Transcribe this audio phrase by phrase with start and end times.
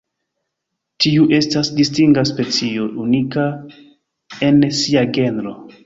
[1.05, 3.47] Tiu estas distinga specio, unika
[4.53, 5.59] en sia genro.